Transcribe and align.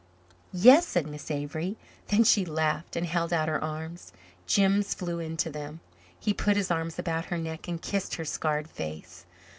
"Yes," 0.51 0.87
said 0.87 1.05
Miss 1.05 1.29
Avery. 1.29 1.77
Then 2.07 2.23
she 2.23 2.43
laughed 2.43 2.95
and 2.95 3.05
held 3.05 3.31
out 3.31 3.47
her 3.47 3.63
arms. 3.63 4.11
Jims 4.47 4.95
flew 4.95 5.19
into 5.19 5.51
them. 5.51 5.79
He 6.19 6.33
put 6.33 6.57
his 6.57 6.71
arms 6.71 6.97
about 6.97 7.25
her 7.25 7.37
neck 7.37 7.67
and 7.67 7.79
kissed 7.79 8.15
her 8.15 8.25
scarred 8.25 8.67
face. 8.67 9.27